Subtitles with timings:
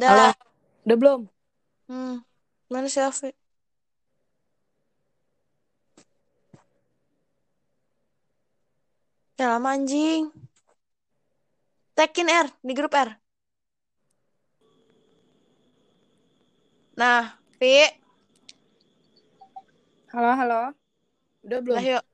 [0.00, 0.34] Halo, Dah.
[0.88, 1.20] udah belum?
[1.84, 2.24] Hmm.
[2.72, 3.28] Mana si Afi?
[9.36, 10.32] Ya lama anjing.
[11.92, 13.20] Tekin R di grup R.
[16.96, 17.84] Nah, Vi,
[20.12, 20.60] Halo, halo.
[21.44, 21.76] Udah belum?
[21.76, 22.04] lah yuk.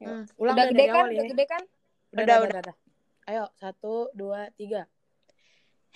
[0.00, 0.08] Yuk.
[0.08, 0.24] Hmm.
[0.40, 0.96] Ulang udah dah gede dari kan?
[0.96, 1.28] awal Udah ya.
[1.28, 1.62] gede kan?
[2.08, 2.76] Udah, Udah, udah, udah.
[3.28, 4.88] Ayo, satu, dua, tiga.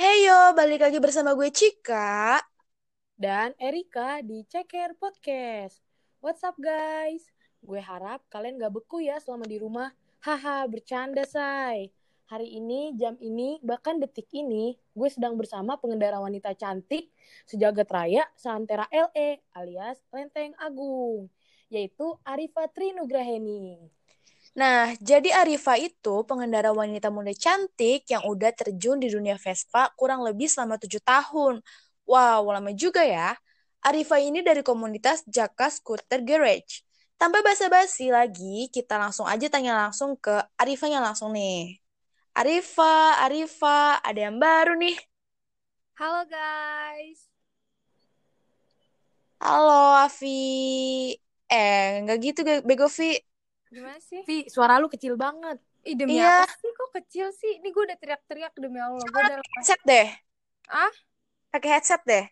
[0.01, 2.41] Heyo, balik lagi bersama gue Cika.
[3.13, 5.85] Dan Erika di Ceker Podcast.
[6.25, 7.29] What's up guys?
[7.61, 9.93] Gue harap kalian gak beku ya selama di rumah.
[10.25, 11.93] Haha, bercanda say.
[12.33, 17.13] Hari ini, jam ini, bahkan detik ini, gue sedang bersama pengendara wanita cantik
[17.45, 21.29] sejagat raya seantera LE alias Lenteng Agung,
[21.69, 23.93] yaitu Arifa Trinugraheni.
[24.53, 30.21] Nah, jadi Arifa itu pengendara wanita muda cantik yang udah terjun di dunia Vespa kurang
[30.21, 31.65] lebih selama tujuh tahun.
[32.05, 33.33] Wow, lama juga ya.
[33.81, 36.85] Arifa ini dari komunitas Jaka Scooter Garage.
[37.17, 41.81] Tanpa basa-basi lagi, kita langsung aja tanya langsung ke Arifanya langsung nih.
[42.37, 44.99] Arifa, Arifa, ada yang baru nih.
[45.97, 47.31] Halo guys.
[49.41, 51.17] Halo, Afi.
[51.53, 53.32] Eh, nggak gitu, Bego Vi.
[53.73, 54.21] Gimana sih?
[54.23, 55.57] Vi, suara lu kecil banget.
[55.83, 56.45] Ih, demi Iya.
[56.45, 56.71] apa sih?
[56.71, 57.53] Kok kecil sih?
[57.59, 59.01] Ini gue udah teriak-teriak demi Allah.
[59.03, 60.09] Gue udah Headset deh.
[60.69, 60.93] Ah?
[61.49, 62.27] Pakai headset deh.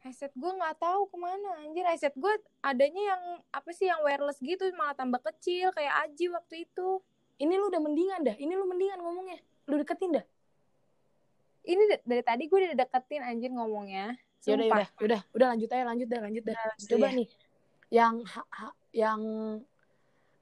[0.00, 2.32] headset gue nggak tahu ke mana anjir headset gue
[2.64, 7.04] adanya yang apa sih yang wireless gitu malah tambah kecil kayak Aji waktu itu
[7.36, 8.32] Ini lu udah mendingan dah.
[8.32, 9.40] Ini lu mendingan ngomongnya.
[9.68, 10.24] Lu deketin dah.
[11.62, 14.64] ini dari tadi gue udah deketin anjir ngomongnya Yaudah, Sumpah.
[14.64, 16.54] yaudah, udah, udah lanjut aja, lanjut dah, lanjut dah.
[16.56, 17.12] Udah, lanjut Coba ya.
[17.12, 17.28] nih,
[17.92, 19.20] yang ha- ha- yang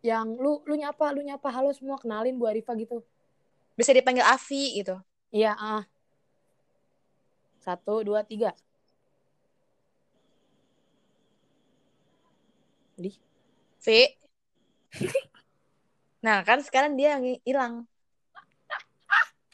[0.01, 3.03] yang lu lu nyapa, lu nyapa, halo semua kenalin Bu Arifa gitu.
[3.75, 4.99] Bisa dipanggil Afi gitu.
[5.31, 5.83] Iya, ah.
[7.59, 8.55] Satu, dua, tiga.
[12.99, 13.11] Di.
[13.83, 14.01] Vi.
[16.19, 17.87] Nah, kan sekarang dia yang hilang.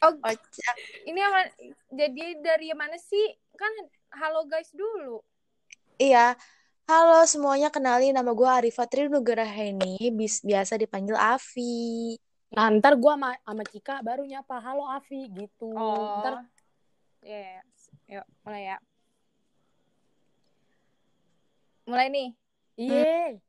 [0.01, 0.75] oh Kocak.
[1.05, 1.53] ini yang mana-
[1.93, 3.69] jadi dari mana sih kan
[4.17, 5.21] halo guys dulu
[5.95, 6.33] Iya.
[6.85, 12.13] Halo semuanya, kenalin nama gue Arifa Trinugraheni, bis biasa dipanggil Afi.
[12.53, 15.73] Nah, ntar gua sama, sama Cika baru nyapa, halo Afi gitu.
[15.73, 16.45] oh Ntar
[17.25, 17.57] ya
[18.05, 18.77] yuk mulai ya
[21.89, 22.29] mulai nih
[22.77, 23.41] iya.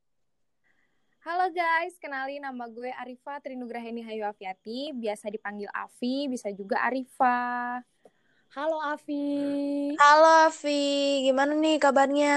[1.21, 7.83] Halo guys, kenalin nama gue Arifa Trinugraheni Hayu Afiati, biasa dipanggil Afi, bisa juga Arifa.
[8.55, 9.93] Halo Afi.
[9.99, 12.35] Halo Afi, gimana nih kabarnya?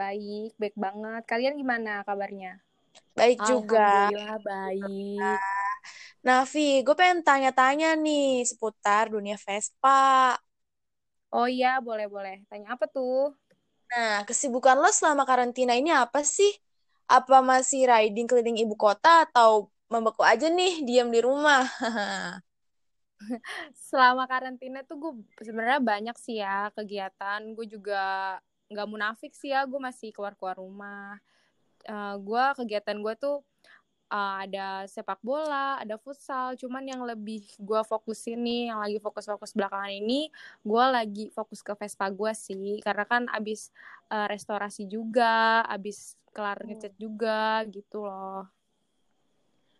[0.00, 1.22] Baik, baik banget.
[1.30, 2.52] Kalian gimana kabarnya?
[3.16, 3.80] Baik juga.
[3.80, 5.40] Alhamdulillah baik.
[6.26, 9.90] Nah, Vi, gue pengen tanya-tanya nih seputar dunia Vespa.
[11.38, 12.36] Oh iya, boleh-boleh.
[12.50, 13.18] Tanya apa tuh?
[13.92, 16.50] Nah, kesibukan lo selama karantina ini apa sih?
[17.12, 21.60] Apa masih riding keliling ibu kota atau membeku aja nih diam di rumah?
[23.88, 25.12] Selama karantina tuh gue
[25.46, 27.40] sebenarnya banyak sih ya kegiatan.
[27.56, 27.98] Gue juga
[28.72, 31.20] nggak munafik sih ya, gue masih keluar-keluar rumah.
[31.84, 33.44] Eh, gue kegiatan gue tuh
[34.12, 36.56] eh, ada sepak bola, ada futsal.
[36.56, 40.32] Cuman yang lebih gue fokusin nih, yang lagi fokus-fokus belakangan ini,
[40.64, 42.80] gue lagi fokus ke Vespa gue sih.
[42.80, 43.70] Karena kan abis
[44.10, 48.48] eh, restorasi juga, abis kelar ngecat juga gitu loh.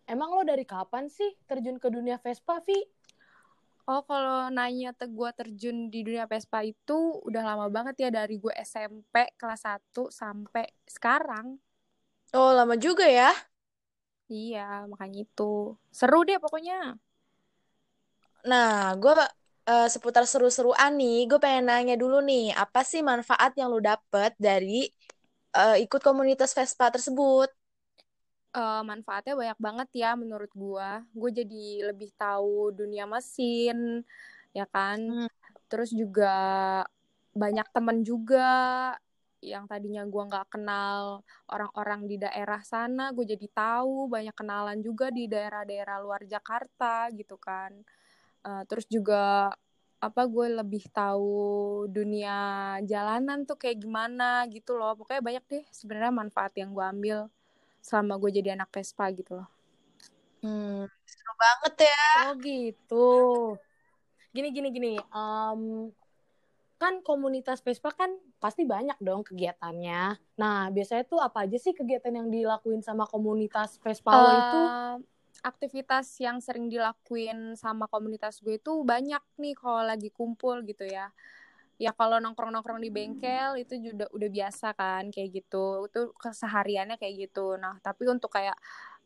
[0.04, 2.76] Emang lo dari kapan sih terjun ke dunia Vespa, Vi?
[3.90, 6.98] Oh, kalau nanya te gue terjun di dunia Vespa itu
[7.28, 10.64] udah lama banget ya dari gue SMP kelas 1 sampai
[10.96, 11.46] sekarang.
[12.34, 13.32] Oh, lama juga ya.
[14.34, 14.60] Iya,
[14.90, 15.42] makanya itu.
[15.98, 16.74] Seru deh pokoknya.
[18.50, 19.12] Nah, gue
[19.70, 24.30] eh, seputar seru-seruan nih, gue pengen nanya dulu nih, apa sih manfaat yang lo dapet
[24.46, 24.90] dari
[25.58, 27.48] eh, ikut komunitas Vespa tersebut?
[28.52, 30.88] Eh, manfaatnya banyak banget ya menurut gue.
[31.16, 34.04] Gue jadi lebih tahu dunia mesin,
[34.52, 35.00] ya kan.
[35.00, 35.28] Hmm.
[35.72, 36.36] Terus juga
[37.32, 38.48] banyak temen juga
[39.40, 45.08] yang tadinya gue nggak kenal orang-orang di daerah sana, gue jadi tahu banyak kenalan juga
[45.10, 47.72] di daerah-daerah luar Jakarta gitu kan.
[48.44, 49.48] Eh, terus juga
[50.02, 52.36] apa gue lebih tahu dunia
[52.84, 54.92] jalanan tuh kayak gimana gitu loh.
[54.98, 57.18] Pokoknya banyak deh sebenarnya manfaat yang gue ambil
[57.82, 59.50] selama gue jadi anak Vespa gitu loh.
[60.42, 62.06] Hmm, seru banget ya.
[62.26, 63.10] Oh gitu.
[64.30, 64.94] Gini gini gini.
[64.98, 65.90] Em,
[66.78, 68.10] kan komunitas Vespa kan
[68.42, 70.18] pasti banyak dong kegiatannya.
[70.38, 74.60] Nah biasanya tuh apa aja sih kegiatan yang dilakuin sama komunitas Vespa lo itu?
[75.42, 81.10] Aktivitas yang sering dilakuin sama komunitas gue itu banyak nih kalau lagi kumpul gitu ya
[81.82, 85.90] ya kalau nongkrong-nongkrong di bengkel itu juga udah biasa kan kayak gitu.
[85.90, 87.58] Itu kesehariannya kayak gitu.
[87.58, 88.54] Nah tapi untuk kayak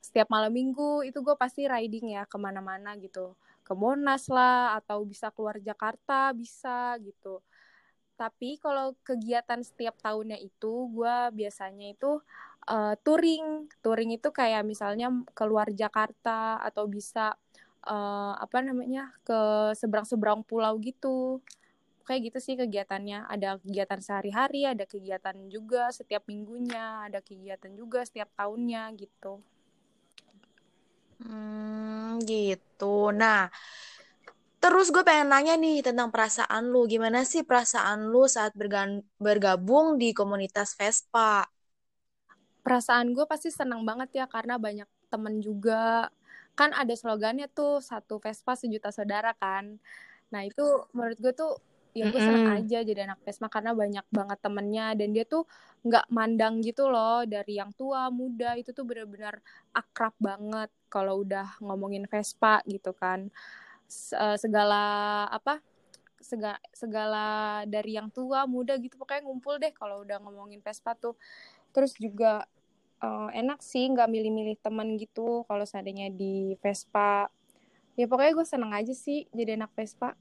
[0.04, 3.32] setiap malam minggu itu gue pasti riding ya ke mana-mana gitu.
[3.64, 7.40] Ke Monas lah atau bisa keluar Jakarta bisa gitu.
[8.20, 12.20] Tapi kalau kegiatan setiap tahunnya itu gue biasanya itu
[12.68, 13.72] uh, touring.
[13.80, 17.32] Touring itu kayak misalnya keluar Jakarta atau bisa
[17.88, 21.40] uh, apa namanya ke seberang-seberang pulau gitu
[22.08, 28.00] kayak gitu sih kegiatannya ada kegiatan sehari-hari ada kegiatan juga setiap minggunya ada kegiatan juga
[28.08, 29.32] setiap tahunnya gitu
[31.20, 32.84] Hmm, gitu.
[33.20, 33.48] Nah,
[34.62, 36.80] terus gue pengen nanya nih tentang perasaan lu.
[36.92, 38.52] Gimana sih perasaan lu saat
[39.26, 41.46] bergabung di komunitas Vespa?
[42.64, 46.10] Perasaan gue pasti senang banget ya karena banyak temen juga.
[46.58, 49.78] Kan ada slogannya tuh satu Vespa sejuta saudara kan.
[50.34, 50.64] Nah itu
[50.94, 51.52] menurut gue tuh
[51.96, 55.48] ya gue seneng aja jadi anak Vespa karena banyak banget temennya dan dia tuh
[55.80, 59.40] nggak mandang gitu loh dari yang tua muda itu tuh benar-benar
[59.72, 63.32] akrab banget kalau udah ngomongin Vespa gitu kan.
[64.12, 64.82] Eh, segala
[65.32, 65.62] apa
[66.20, 67.26] segala segala
[67.70, 71.16] dari yang tua muda gitu pokoknya ngumpul deh kalau udah ngomongin Vespa tuh.
[71.72, 72.44] Terus juga
[73.00, 77.32] uh, enak sih nggak milih-milih teman gitu kalau seandainya di Vespa.
[77.96, 80.12] Ya pokoknya gue seneng aja sih jadi anak Vespa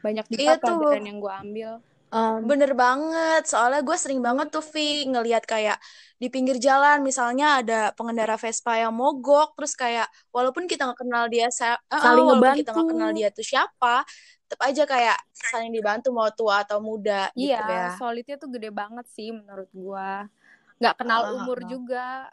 [0.00, 1.70] banyak di iya pelajaran yang gue ambil.
[2.10, 5.78] Um, Bener banget, soalnya gue sering banget tuh Vi ngelihat kayak
[6.18, 11.30] di pinggir jalan misalnya ada pengendara Vespa yang mogok, terus kayak walaupun kita nggak kenal
[11.30, 14.02] dia, uh, saling walaupun kita nggak kenal dia tuh siapa,
[14.42, 17.88] tetap aja kayak saling dibantu mau tua atau muda gitu iya, gitu ya.
[17.94, 20.10] solidnya tuh gede banget sih menurut gue,
[20.82, 22.26] nggak kenal uh, umur uh, juga.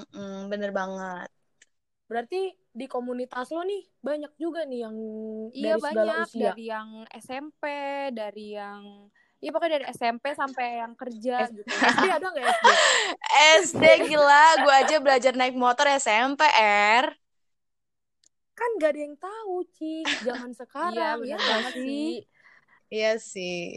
[0.00, 1.28] Mm -mm, bener banget.
[2.08, 4.96] Berarti di komunitas lo nih banyak juga nih yang
[5.56, 6.28] iya, dari segala banyak.
[6.28, 6.42] usia.
[6.52, 7.62] Dari yang SMP,
[8.12, 8.82] dari yang
[9.36, 11.68] Iya pokoknya dari SMP sampai yang kerja S gitu.
[11.92, 12.66] SD ada nggak SD?
[13.68, 16.40] SD gila, gue aja belajar naik motor SMP
[17.04, 17.12] R.
[18.56, 20.08] Kan gak ada yang tahu, Ci.
[20.24, 21.20] Zaman sekarang.
[21.20, 22.24] iya, ya sih?
[22.88, 23.76] Iya sih.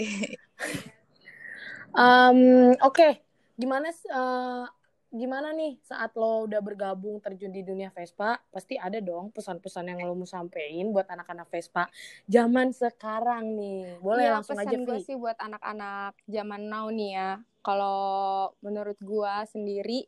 [1.92, 3.12] um, Oke, okay.
[3.60, 4.63] gimana uh,
[5.10, 8.38] gimana nih saat lo udah bergabung terjun di dunia Vespa?
[8.54, 11.90] Pasti ada dong pesan-pesan yang lo mau sampein buat anak-anak Vespa
[12.30, 13.98] zaman sekarang nih.
[14.00, 17.32] Boleh ya, langsung pesan aja gue sih buat anak-anak zaman now nih ya.
[17.66, 20.06] Kalau menurut gue sendiri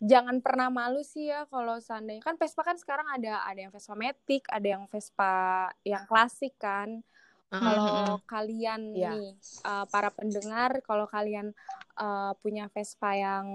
[0.00, 3.92] jangan pernah malu sih ya kalau seandainya kan Vespa kan sekarang ada ada yang Vespa
[3.92, 7.04] Matic ada yang Vespa yang klasik kan
[7.50, 8.18] kalau uh-huh.
[8.30, 9.10] kalian yeah.
[9.10, 9.34] nih
[9.66, 11.50] uh, para pendengar, kalau kalian
[11.98, 13.46] uh, punya Vespa yang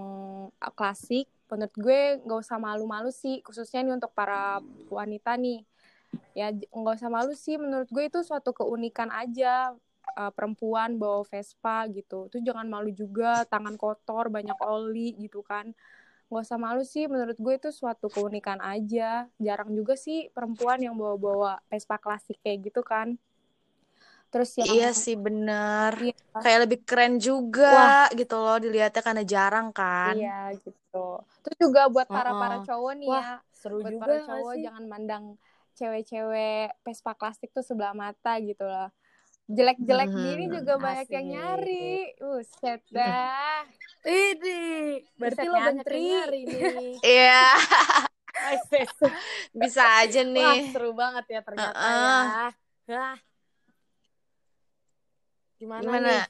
[0.52, 4.60] uh, klasik, menurut gue nggak usah malu-malu sih, khususnya nih untuk para
[4.92, 5.64] wanita nih.
[6.36, 9.72] Ya nggak usah malu sih, menurut gue itu suatu keunikan aja
[10.20, 12.28] uh, perempuan bawa Vespa gitu.
[12.28, 15.72] Itu jangan malu juga, tangan kotor, banyak oli gitu kan.
[16.28, 19.32] Nggak usah malu sih, menurut gue itu suatu keunikan aja.
[19.40, 23.16] Jarang juga sih perempuan yang bawa-bawa Vespa klasik kayak gitu kan
[24.36, 25.96] terus yang iya sih bener.
[25.96, 26.44] Iya.
[26.44, 28.08] kayak lebih keren juga Wah.
[28.12, 30.12] gitu loh dilihatnya karena jarang kan.
[30.20, 31.24] Iya gitu.
[31.40, 34.64] Terus juga buat para para cowok nih Wah, ya seru buat juga para cowok sih?
[34.68, 35.26] jangan mandang
[35.80, 38.92] cewek-cewek pespa plastik tuh sebelah mata gitu loh.
[39.48, 42.12] Jelek-jelek hmm, gini juga banyak yang nyari.
[42.44, 43.64] Set dah.
[44.04, 44.60] Ini
[45.16, 47.00] berarti lo nih.
[47.08, 47.56] Iya.
[49.56, 50.44] Bisa aja nih.
[50.44, 52.52] Wah, seru banget ya ternyata uh -uh.
[52.84, 53.16] ya
[55.66, 56.10] Gimana, Gimana?
[56.14, 56.24] nih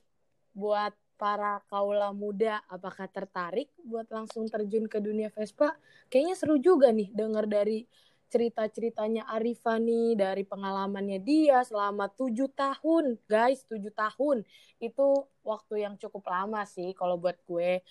[0.56, 5.76] buat para kaula muda apakah tertarik buat langsung terjun ke dunia Vespa?
[6.08, 7.84] Kayaknya seru juga nih dengar dari
[8.32, 14.42] cerita-ceritanya Arifa nih dari pengalamannya dia selama tujuh tahun guys tujuh tahun
[14.82, 15.08] itu
[15.46, 17.86] waktu yang cukup lama sih kalau buat gue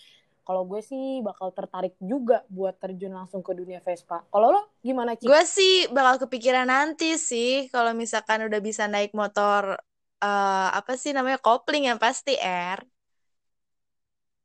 [0.44, 5.14] kalau gue sih bakal tertarik juga buat terjun langsung ke dunia Vespa kalau lo gimana
[5.16, 5.24] sih?
[5.24, 9.78] Gue sih bakal kepikiran nanti sih kalau misalkan udah bisa naik motor
[10.24, 12.80] uh, apa sih namanya kopling yang pasti R.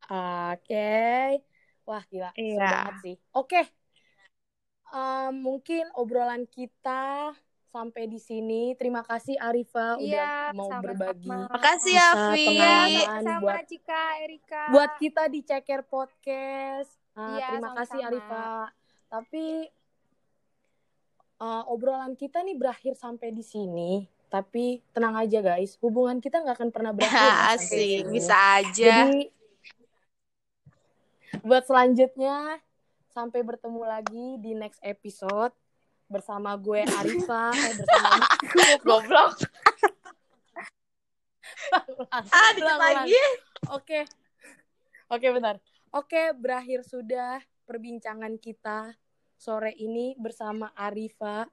[0.09, 1.27] Oke, okay.
[1.86, 2.50] wah gila, iya.
[2.50, 3.15] seru banget sih.
[3.29, 3.65] Oke, okay.
[4.89, 7.38] um, mungkin obrolan kita
[7.69, 8.74] sampai di sini.
[8.74, 11.29] Terima kasih Arifa iya, udah mau sama berbagi.
[11.29, 12.77] Makasih ya, Iya,
[13.21, 14.63] sama buat Cika, Erika.
[14.74, 16.89] Buat kita di Ceker Podcast.
[17.13, 17.79] Uh, iya, terima sama-sama.
[17.86, 18.50] kasih Arifa.
[19.09, 19.45] Tapi
[21.38, 26.55] uh, obrolan kita nih berakhir sampai di sini tapi tenang aja guys hubungan kita nggak
[26.55, 29.29] akan pernah berakhir asik bisa aja jadi
[31.45, 32.62] buat selanjutnya
[33.09, 35.50] Sampai bertemu lagi di next episode
[36.05, 38.25] bersama gue Arifa eh bersama
[38.86, 39.36] Goblok.
[42.09, 43.21] Ah, dikit lagi.
[43.69, 44.01] Oke.
[45.12, 45.62] Oke, bentar.
[45.93, 48.98] Oke, berakhir sudah perbincangan kita
[49.38, 51.45] sore ini bersama Arifa.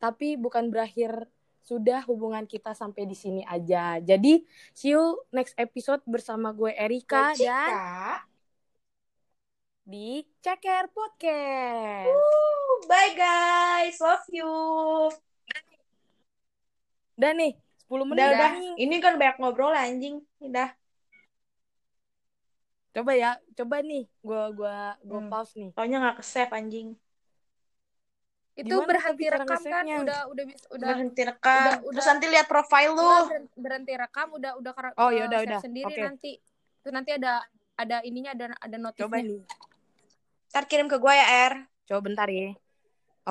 [0.00, 1.28] Tapi bukan berakhir
[1.64, 3.96] sudah hubungan kita sampai di sini aja.
[3.98, 4.44] Jadi,
[4.76, 8.20] see you next episode bersama gue Erika dan
[9.84, 12.08] di Ceker Podcast.
[12.08, 14.52] Woo, Bye guys, love you.
[17.16, 17.52] Dan nih,
[17.88, 20.20] 10 menit Udah udah, ini kan banyak ngobrol anjing.
[20.40, 20.72] Udah.
[22.94, 24.06] Coba ya, coba nih.
[24.22, 25.30] Gua gua gua Hmm.
[25.30, 25.68] pause nih.
[25.74, 26.94] Taunya nggak ke save anjing.
[28.54, 29.84] Itu Gimana berhenti rekam kan?
[30.06, 31.58] Udah udah bis- udah Berhenti rekam.
[31.58, 33.02] udah- Terus udah- nanti lihat profile lu.
[33.02, 35.60] udah ber- berhenti rekam udah udah Oh, yaudah, save udah.
[35.60, 36.02] sendiri Oke.
[36.02, 36.32] nanti.
[36.78, 37.42] Itu nanti ada
[37.74, 39.22] ada ininya ada ada Coba notifnya.
[39.26, 39.42] nih.
[40.54, 41.52] Ntar kirim ke gue ya, Er.
[41.84, 42.54] Coba bentar ya.